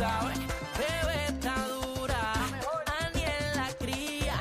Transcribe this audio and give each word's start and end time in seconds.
sabes, 0.00 0.38
bebé 0.78 1.26
está 1.28 1.54
dura, 1.68 2.32
Aniel 3.02 3.44
la 3.54 3.68
cría, 3.78 4.34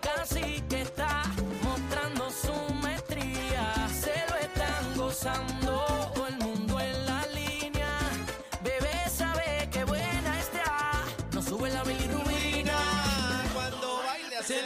casi 0.00 0.62
que 0.70 0.80
está 0.80 1.24
mostrando 1.62 2.30
su 2.30 2.54
maestría, 2.82 3.86
se 4.02 4.14
lo 4.30 4.36
están 4.48 4.96
gozando, 4.96 5.72
todo 6.14 6.26
el 6.26 6.36
mundo 6.38 6.80
en 6.80 7.04
la 7.04 7.20
línea, 7.34 7.90
bebé 8.62 8.96
sabe 9.10 9.68
que 9.70 9.84
buena 9.84 10.40
está, 10.40 11.02
no 11.34 11.42
sube 11.42 11.68
la 11.68 11.82
bilirrubina, 11.82 12.78
Cuando 13.52 13.98
baile 14.06 14.42
se 14.42 14.62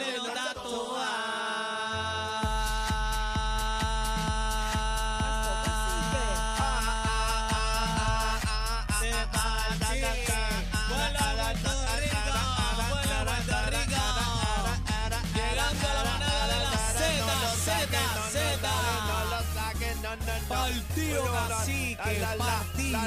Partido 20.49 21.23
cacique, 21.47 22.25
partido. 22.37 22.99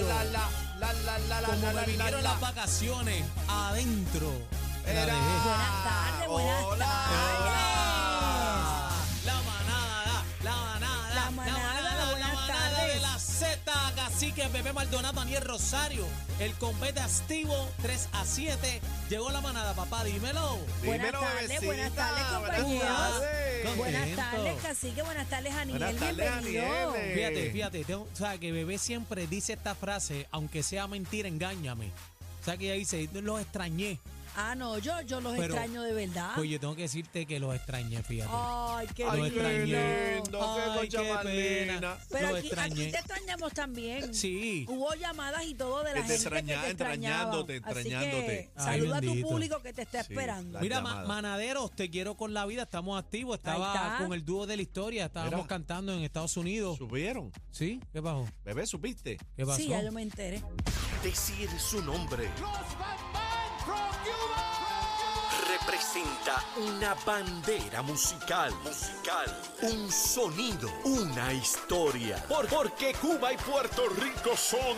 Como 1.46 1.72
me 1.72 1.84
vinieron 1.86 2.22
las 2.22 2.40
vacaciones 2.40 3.24
adentro. 3.48 4.32
Buenas 4.84 5.06
tardes, 5.84 6.28
buenas 6.28 6.78
tardes. 6.78 8.01
Z, 14.22 14.30
cacique, 14.30 14.48
Bebé 14.52 14.72
Maldonado, 14.72 15.14
Daniel 15.14 15.42
Rosario. 15.42 16.06
El 16.38 16.52
combate 16.54 17.00
activo, 17.00 17.68
3 17.82 18.08
a 18.12 18.24
7. 18.24 18.80
Llegó 19.10 19.30
la 19.30 19.40
manada, 19.40 19.74
papá, 19.74 20.04
dímelo. 20.04 20.60
Buenas 20.84 21.10
tardes, 21.10 21.64
buenas 21.64 21.92
tardes, 21.92 22.24
compañeros. 22.26 23.76
Buenas 23.76 24.16
tardes, 24.16 24.62
cacique. 24.62 25.02
Buenas 25.02 25.28
tardes, 25.28 25.52
Aniel. 25.52 25.78
Buenas 25.78 25.96
tardes, 26.00 26.16
Bienvenido. 26.42 26.90
Aniel. 26.94 27.14
Fíjate, 27.14 27.50
fíjate, 27.50 27.84
tengo- 27.84 28.08
o 28.12 28.16
sea, 28.16 28.38
que 28.38 28.52
bebé 28.52 28.78
siempre 28.78 29.26
dice 29.26 29.54
esta 29.54 29.74
frase, 29.74 30.28
aunque 30.30 30.62
sea 30.62 30.86
mentira, 30.86 31.26
engáñame. 31.28 31.90
O 32.40 32.44
sea, 32.44 32.56
que 32.56 32.66
ella 32.66 32.74
dice, 32.74 33.08
los 33.12 33.40
extrañé. 33.40 33.98
Ah, 34.34 34.54
no, 34.54 34.78
yo, 34.78 35.00
yo 35.02 35.20
los 35.20 35.32
Pero- 35.32 35.44
extraño 35.54 35.82
de 35.82 35.92
verdad. 35.92 36.32
Pues 36.36 36.48
yo 36.50 36.58
tengo 36.58 36.74
que 36.74 36.82
decirte 36.82 37.26
que 37.26 37.38
los 37.38 37.54
extrañé, 37.54 38.02
fíjate. 38.02 38.30
Ay, 38.32 38.86
qué 38.94 39.04
Los 39.04 39.12
Ay, 39.14 39.20
lindo. 39.22 39.34
qué 39.40 39.46
extrañé. 39.46 40.14
lindo, 40.16 40.38
qué 40.40 40.62
Ay, 40.80 40.88
qué 40.88 41.12
más 41.12 41.22
pena. 41.24 41.72
linda. 41.72 41.98
Pero 42.10 42.28
los 42.28 42.38
aquí, 42.38 42.46
extrañé. 42.46 42.82
aquí 42.82 42.92
te 42.92 42.98
extrañamos 42.98 43.52
también. 43.52 44.14
Sí. 44.14 44.64
Hubo 44.68 44.94
llamadas 44.94 45.44
y 45.44 45.54
todo 45.54 45.82
de 45.82 45.90
la 45.94 45.94
te 45.94 46.02
gente 46.02 46.14
que 46.14 46.30
te 46.30 46.36
extrañaba. 46.38 46.68
extrañándote, 46.68 47.52
Así 47.56 47.62
que 47.62 47.70
extrañándote. 47.80 48.50
Ay, 48.56 48.64
saluda 48.64 48.96
a 48.96 49.00
tu 49.00 49.06
bendito. 49.08 49.28
público 49.28 49.62
que 49.62 49.72
te 49.74 49.82
está 49.82 50.02
Sí, 50.04 50.12
esperando. 50.12 50.52
la- 50.54 50.60
Mira, 50.60 50.80
ma-. 50.80 51.04
Manaderos, 51.04 51.70
te 51.76 51.90
quiero 51.90 52.16
con 52.16 52.32
la 52.32 52.46
vida, 52.46 52.62
estamos 52.62 52.98
activos. 52.98 53.34
Ahí 53.34 53.52
Estaba 53.52 53.72
está. 53.74 53.98
con 53.98 54.14
el 54.14 54.24
dúo 54.24 54.46
de 54.46 54.56
la 54.56 54.62
historia, 54.62 55.06
estábamos 55.06 55.34
Mira. 55.36 55.46
cantando 55.48 55.92
en 55.94 56.02
Estados 56.04 56.36
Unidos. 56.36 56.78
¿Subieron? 56.78 57.30
¿Sí? 57.50 57.80
¿Qué 57.92 58.00
pasó? 58.00 58.26
Bebé, 58.44 58.66
¿supiste? 58.66 59.18
¿Qué 59.36 59.44
pasó? 59.44 59.58
Sí, 59.58 59.68
ya 59.68 59.82
yo 59.82 59.92
me 59.92 60.02
enteré. 60.02 60.42
Decir 61.02 61.50
su 61.58 61.82
nombre 61.82 62.28
representa 65.64 66.42
una 66.56 66.94
bandera 67.06 67.82
musical, 67.82 68.52
musical, 68.64 69.26
un 69.62 69.90
sonido, 69.90 70.70
una 70.84 71.32
historia. 71.32 72.16
Por, 72.28 72.46
porque 72.48 72.94
Cuba 72.94 73.32
y 73.32 73.36
Puerto 73.36 73.88
Rico 73.90 74.36
son. 74.36 74.76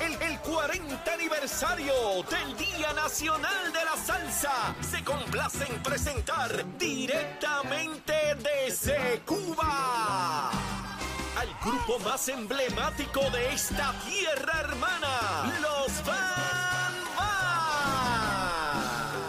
El, 0.00 0.22
el 0.22 0.38
40 0.40 1.12
aniversario 1.12 1.94
del 2.30 2.56
Día 2.56 2.92
Nacional 2.94 3.72
de 3.72 3.84
la 3.84 3.96
Salsa. 3.96 4.74
Se 4.80 5.02
complace 5.02 5.64
en 5.68 5.82
presentar 5.82 6.78
directamente 6.78 8.36
desde 8.36 9.20
Cuba 9.26 10.85
al 11.36 11.48
grupo 11.62 11.98
más 12.00 12.28
emblemático 12.28 13.20
de 13.30 13.52
esta 13.52 13.92
tierra 14.08 14.60
hermana, 14.60 15.58
los 15.60 16.04
Van 16.04 16.56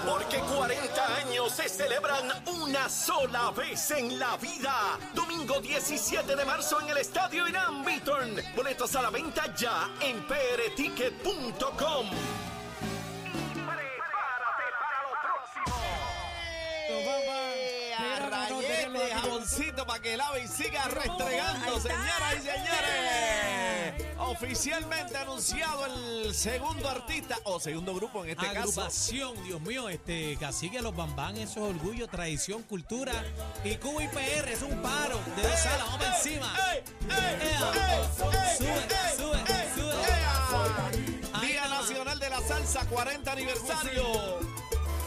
Porque 0.05 0.39
40 0.39 1.15
años 1.17 1.51
se 1.51 1.67
celebran 1.67 2.31
una 2.45 2.87
sola 2.89 3.51
vez 3.51 3.91
en 3.91 4.17
la 4.17 4.37
vida. 4.37 4.97
Domingo 5.13 5.59
17 5.59 6.35
de 6.35 6.45
marzo 6.45 6.79
en 6.81 6.89
el 6.89 6.97
estadio 6.97 7.47
Irán 7.47 7.83
Beaturn. 7.83 8.41
Boletos 8.55 8.95
a 8.95 9.01
la 9.01 9.09
venta 9.09 9.53
ya 9.55 9.89
en 10.01 10.25
prticket.com. 10.25 12.07
para 19.85 20.01
que 20.01 20.17
lave 20.17 20.43
y 20.43 20.47
siga 20.47 20.85
restregando, 20.85 21.79
señoras 21.79 22.35
y 22.37 22.41
señores. 22.41 24.17
Oficialmente 24.19 25.17
anunciado 25.17 25.85
el 25.85 26.33
segundo 26.33 26.89
artista 26.89 27.37
o 27.43 27.59
segundo 27.59 27.93
grupo 27.93 28.23
en 28.23 28.31
este 28.31 28.45
caso. 28.47 28.81
Agrupación, 28.81 29.43
Dios 29.43 29.61
mío, 29.61 29.89
este 29.89 30.37
cacique 30.39 30.81
los 30.81 30.95
bambán, 30.95 31.37
eso 31.37 31.67
es 31.67 31.75
orgullo, 31.75 32.07
tradición, 32.07 32.63
cultura. 32.63 33.13
Y 33.63 33.75
Cuba 33.75 34.03
y 34.03 34.07
PR 34.07 34.49
es 34.51 34.61
un 34.61 34.81
paro 34.81 35.19
de 35.35 35.43
dos 35.43 35.59
salas, 35.59 35.85
vamos 35.85 35.97
para 35.97 36.17
encima. 36.17 36.53
¡Ey, 36.71 36.83
ey, 37.09 37.37
ey, 37.41 37.57
Sube, 38.17 38.57
sube, 39.17 39.75
sube. 39.75 39.97
Día. 41.41 41.67
Nacional 41.67 42.19
de 42.19 42.29
la 42.29 42.41
Salsa, 42.41 42.85
40 42.85 43.31
aniversario. 43.31 44.56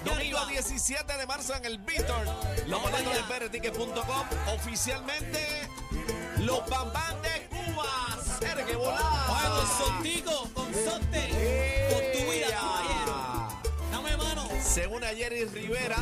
Domingo 0.05 0.39
arriba. 0.39 0.47
17 0.47 1.17
de 1.17 1.27
marzo 1.27 1.55
en 1.55 1.65
el 1.65 1.79
Beator. 1.79 2.27
Los 2.67 2.83
boletos 2.83 3.13
de 3.13 3.21
allá. 3.21 3.39
prticket.com. 3.39 4.55
Oficialmente, 4.55 5.69
los 6.39 6.69
Bambán 6.69 7.17
de 7.23 7.49
Cuba. 7.49 8.19
Sergio 8.39 8.79
Volá. 8.79 9.27
Oye, 9.29 9.49
con 9.49 9.87
Sontico, 9.87 10.51
con 10.55 10.75
Sonte, 10.75 12.10
Según 14.73 15.03
a 15.03 15.09
Jerry 15.09 15.45
Rivera, 15.47 15.97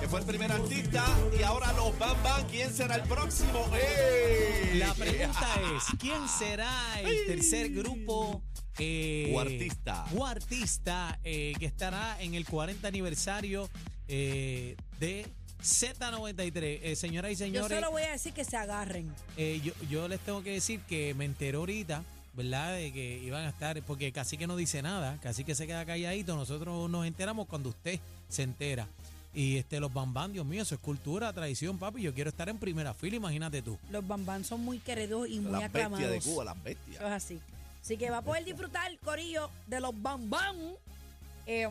que 0.00 0.08
fue 0.08 0.20
el 0.20 0.26
primer 0.26 0.52
artista, 0.52 1.04
y 1.38 1.42
ahora 1.42 1.72
los 1.72 1.98
Bam 1.98 2.22
Bam, 2.22 2.46
¿quién 2.46 2.72
será 2.72 2.96
el 2.96 3.02
próximo? 3.02 3.66
¡Ey! 3.74 4.78
La 4.78 4.92
pregunta 4.94 5.48
es, 5.76 5.84
¿quién 5.98 6.28
será 6.28 6.70
el 7.00 7.26
tercer 7.26 7.70
grupo 7.70 8.42
eh, 8.78 9.32
O 9.34 9.40
artista. 9.40 10.04
o 10.16 10.26
artista 10.26 11.18
eh, 11.24 11.54
que 11.58 11.66
estará 11.66 12.20
en 12.20 12.34
el 12.34 12.44
40 12.44 12.86
aniversario 12.86 13.68
eh, 14.08 14.76
de 15.00 15.26
Z93? 15.62 16.80
Eh, 16.82 16.96
señoras 16.96 17.32
y 17.32 17.34
Yo 17.34 17.44
señores, 17.46 17.78
solo 17.78 17.90
voy 17.90 18.02
a 18.02 18.12
decir 18.12 18.34
que 18.34 18.44
se 18.44 18.56
agarren. 18.58 19.10
eh, 19.38 19.60
yo, 19.64 19.72
yo 19.88 20.06
les 20.06 20.20
tengo 20.20 20.42
que 20.42 20.52
decir 20.52 20.80
que 20.80 21.14
me 21.14 21.24
enteré 21.24 21.56
ahorita, 21.56 22.04
¿verdad? 22.38 22.74
De 22.76 22.92
que 22.92 23.18
iban 23.18 23.44
a 23.44 23.48
estar, 23.48 23.82
porque 23.82 24.12
casi 24.12 24.38
que 24.38 24.46
no 24.46 24.54
dice 24.56 24.80
nada, 24.80 25.18
casi 25.20 25.42
que 25.44 25.54
se 25.56 25.66
queda 25.66 25.84
calladito, 25.84 26.36
nosotros 26.36 26.88
nos 26.88 27.04
enteramos 27.04 27.48
cuando 27.48 27.70
usted 27.70 27.98
se 28.28 28.44
entera. 28.44 28.86
Y 29.34 29.56
este, 29.58 29.78
los 29.80 29.92
bambán, 29.92 30.32
Dios 30.32 30.46
mío, 30.46 30.62
eso 30.62 30.74
es 30.76 30.80
cultura, 30.80 31.32
tradición, 31.32 31.78
papi. 31.78 32.00
Yo 32.00 32.14
quiero 32.14 32.30
estar 32.30 32.48
en 32.48 32.56
primera 32.58 32.94
fila, 32.94 33.16
imagínate 33.16 33.60
tú. 33.60 33.76
Los 33.90 34.06
bambán 34.06 34.44
son 34.44 34.64
muy 34.64 34.78
queridos 34.78 35.28
y 35.28 35.40
muy 35.40 35.50
Las 35.52 35.62
bestias 35.64 35.84
aclamados. 35.86 36.10
de 36.24 36.30
Cuba, 36.30 36.44
las 36.44 36.54
Eso 36.56 36.64
bestias. 36.64 36.96
es 37.02 37.10
así. 37.10 37.40
Así 37.82 37.96
que 37.96 38.08
va 38.10 38.18
a 38.18 38.22
poder 38.22 38.44
disfrutar, 38.44 38.90
Corillo, 39.04 39.50
de 39.66 39.80
los 39.80 40.00
bambán. 40.00 40.56
Eh, 41.46 41.68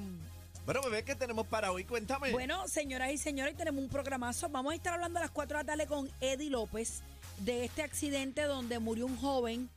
Bueno, 0.65 0.81
bebé, 0.83 1.03
¿qué 1.03 1.15
tenemos 1.15 1.47
para 1.47 1.71
hoy? 1.71 1.85
Cuéntame. 1.85 2.31
Bueno, 2.31 2.67
señoras 2.67 3.11
y 3.13 3.17
señores, 3.17 3.55
tenemos 3.55 3.81
un 3.81 3.89
programazo. 3.89 4.49
Vamos 4.49 4.73
a 4.73 4.75
estar 4.75 4.93
hablando 4.93 5.19
a 5.19 5.21
las 5.21 5.31
4 5.31 5.57
de 5.57 5.63
la 5.63 5.65
tarde 5.67 5.87
con 5.87 6.09
Eddie 6.19 6.49
López 6.49 7.01
de 7.39 7.63
este 7.65 7.83
accidente 7.83 8.43
donde 8.43 8.77
murió 8.79 9.05
un 9.05 9.15
joven. 9.17 9.69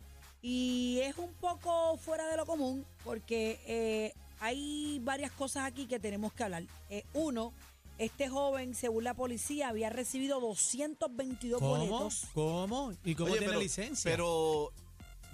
Y 0.43 1.01
es 1.03 1.19
un 1.19 1.33
poco 1.35 1.97
fuera 1.97 2.27
de 2.29 2.37
lo 2.37 2.47
común 2.47 2.85
porque 3.05 3.61
eh, 3.67 4.15
hay 4.41 4.99
varias 5.03 5.33
cosas 5.33 5.65
aquí 5.65 5.87
que 5.87 5.99
tenemos 5.99 6.33
que 6.33 6.45
hablar. 6.45 6.63
Eh, 6.89 7.05
uno, 7.15 7.53
este 7.99 8.29
joven, 8.29 8.75
según 8.75 9.05
la 9.05 9.15
policía, 9.15 9.69
había 9.69 9.91
recibido 9.91 10.41
222 10.41 11.61
¿Cómo? 11.61 11.77
boletos. 11.77 12.25
¿Cómo? 12.33 12.93
¿Y 13.05 13.15
cómo 13.15 13.31
Oye, 13.31 13.39
tiene 13.39 13.49
pero, 13.53 13.61
licencia? 13.61 14.11
Pero, 14.11 14.73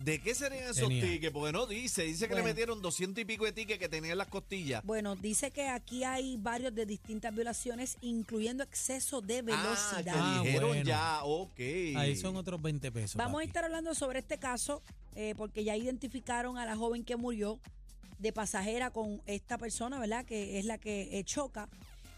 ¿de 0.07 0.21
qué 0.21 0.35
serían 0.37 0.63
esos 0.65 0.89
Tenía. 0.89 1.03
tickets? 1.03 1.33
Porque 1.33 1.53
no 1.53 1.67
dice. 1.67 2.05
Dice 2.05 2.27
que 2.29 2.35
Bueno. 2.35 2.47
le 2.47 2.53
metieron 2.53 2.81
200 2.81 3.21
y 3.21 3.25
pico 3.25 3.45
de 3.45 3.53
tickets 3.53 3.79
que 3.81 3.89
tenía 3.89 4.13
en 4.13 4.19
las 4.19 4.29
costillas. 4.29 4.85
Bueno, 4.85 5.17
dice 5.17 5.51
que 5.51 5.69
aquí 5.69 6.05
hay 6.05 6.37
varios 6.39 6.73
de 6.75 6.87
distintas 6.87 7.35
violaciones, 7.35 7.97
incluyendo 8.01 8.63
exceso 8.63 9.21
de 9.21 9.39
Ah, 9.39 9.43
velocidad. 9.43 10.05
que 10.05 10.11
Ah, 10.15 10.41
dijeron 10.45 10.69
bueno. 10.69 10.85
ya, 10.85 11.25
ok. 11.25 11.61
Ahí 11.97 12.17
son 12.17 12.37
otros 12.37 12.63
20 12.63 12.91
pesos. 12.93 13.17
Vamos 13.17 13.41
a 13.41 13.45
estar 13.45 13.65
hablando 13.65 13.95
sobre 13.95 14.21
este 14.21 14.39
caso 14.39 14.81
eh, 15.17 15.35
porque 15.37 15.65
ya 15.65 15.77
identificaron 15.77 16.57
a 16.59 16.65
la 16.67 16.77
joven 16.77 17.03
que 17.05 17.17
murió 17.17 17.59
de 18.19 18.33
pasajera 18.33 18.91
con 18.91 19.21
esta 19.27 19.59
persona, 19.59 19.99
¿verdad? 19.99 20.25
Que 20.25 20.59
es 20.59 20.65
la 20.65 20.79
que 20.79 21.19
eh, 21.19 21.25
choca. 21.25 21.69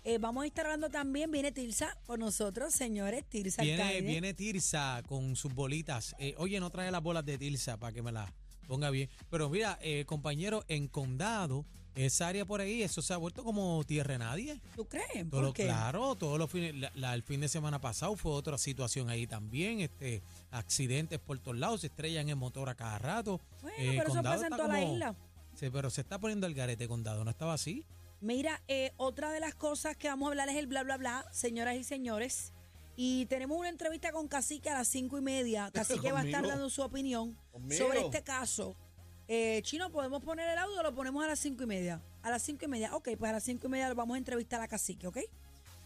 Eh, 0.05 0.19
vamos 0.19 0.45
a 0.45 0.47
estar 0.47 0.65
hablando 0.67 0.89
también, 0.89 1.31
viene 1.31 1.53
Tirsa 1.53 1.97
con 2.07 2.21
nosotros, 2.21 2.73
señores, 2.73 3.25
Tirsa 3.29 3.63
Viene, 3.63 3.83
Alcaide. 3.83 4.07
viene 4.07 4.33
Tirsa 4.35 5.03
con 5.07 5.37
sus 5.37 5.53
bolitas. 5.55 6.15
Eh, 6.19 6.35
oye, 6.39 6.61
no 6.61 6.71
trae 6.71 6.91
las 6.91 7.03
bolas 7.03 7.25
de 7.25 7.37
Tirsa 7.37 7.77
para 7.79 7.93
que 7.93 8.03
me 8.03 8.13
las 8.13 8.31
ponga 8.67 8.91
bien. 8.91 9.11
Pero 9.31 9.49
mira, 9.51 9.79
eh, 9.83 10.05
compañero, 10.07 10.65
en 10.69 10.89
Condado, 10.89 11.67
esa 11.95 12.29
área 12.29 12.47
por 12.47 12.61
ahí, 12.61 12.83
eso 12.83 13.03
se 13.03 13.13
ha 13.13 13.17
vuelto 13.17 13.43
como 13.43 13.83
tierra 13.85 14.13
de 14.13 14.19
nadie. 14.19 14.61
¿Tú 14.77 14.87
crees? 14.87 15.27
¿Por 15.31 15.53
qué? 15.53 15.65
claro, 15.65 16.15
todos 16.15 16.39
los 16.39 16.51
fines, 16.51 16.75
la- 16.77 16.93
la- 16.95 17.15
el 17.15 17.23
fin 17.25 17.41
de 17.41 17.49
semana 17.49 17.81
pasado 17.81 18.15
fue 18.17 18.33
otra 18.33 18.57
situación 18.57 19.11
ahí 19.11 19.27
también, 19.27 19.81
este, 19.81 20.23
accidentes 20.53 21.19
por 21.19 21.39
todos 21.41 21.59
lados, 21.59 21.81
se 21.83 21.89
estrellan 21.89 22.29
en 22.29 22.39
motor 22.39 22.69
a 22.69 22.75
cada 22.77 22.99
rato. 22.99 23.41
Bueno, 23.63 23.77
Eh, 23.79 23.87
pero 23.97 24.03
eso 24.05 24.15
Condado 24.15 24.35
pasa 24.37 24.47
en 24.47 24.53
está 24.53 24.57
toda 24.65 24.75
la 24.75 24.81
como- 24.81 24.95
isla. 24.95 25.17
Sí, 25.57 25.71
pero 25.73 25.91
se 25.91 26.01
está 26.03 26.21
poniendo 26.21 26.47
el 26.47 26.55
garete 26.55 26.87
condado, 26.87 27.25
¿no 27.25 27.31
estaba 27.33 27.55
así? 27.55 27.85
Mira, 28.21 28.61
eh, 28.69 28.93
otra 28.97 29.31
de 29.31 29.41
las 29.41 29.55
cosas 29.55 29.97
que 29.97 30.09
vamos 30.09 30.27
a 30.27 30.31
hablar 30.31 30.49
es 30.49 30.57
el 30.57 30.67
bla, 30.67 30.83
bla, 30.83 30.97
bla, 30.97 31.25
señoras 31.33 31.77
y 31.77 31.85
señores. 31.85 32.53
Y 32.97 33.27
tenemos 33.27 33.57
una 33.57 33.69
entrevista 33.69 34.11
con 34.11 34.27
Cacique 34.27 34.69
a 34.71 34.75
las 34.75 34.89
cinco 34.89 35.19
y 35.19 35.21
media. 35.21 35.71
Cacique 35.75 36.11
va 36.11 36.21
a 36.21 36.25
estar 36.25 36.47
dando 36.47 36.69
su 36.69 36.83
opinión 36.83 37.39
Conmigo. 37.53 37.87
sobre 37.87 38.01
este 38.01 38.23
caso. 38.23 38.77
Eh, 39.29 39.61
Chino, 39.63 39.91
¿podemos 39.91 40.23
poner 40.25 40.49
el 40.49 40.59
audio 40.59 40.81
o 40.81 40.83
lo 40.83 40.95
ponemos 40.95 41.23
a 41.23 41.29
las 41.29 41.39
cinco 41.39 41.63
y 41.63 41.67
media? 41.67 42.01
A 42.23 42.31
las 42.31 42.43
cinco 42.43 42.65
y 42.65 42.69
media. 42.69 42.95
Ok, 42.97 43.11
pues 43.19 43.29
a 43.29 43.33
las 43.33 43.45
cinco 43.45 43.67
y 43.67 43.71
media 43.71 43.89
lo 43.89 43.95
vamos 43.95 44.15
a 44.15 44.19
entrevistar 44.19 44.61
a 44.61 44.67
Cacique, 44.69 45.07
¿ok? 45.07 45.19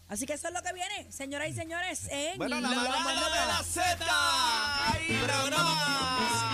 Así 0.07 0.25
que 0.25 0.33
eso 0.33 0.47
es 0.47 0.53
lo 0.53 0.61
que 0.61 0.73
viene, 0.73 1.11
señoras 1.11 1.49
y 1.49 1.53
señores, 1.53 2.07
en 2.09 2.37
Bueno, 2.37 2.59
la 2.59 2.69
La 2.69 2.81
de 2.81 2.87
la. 2.87 3.63
Z. 3.63 4.05
¡Ay, 4.09 5.07
la 5.27 5.57
mamá! 5.57 6.52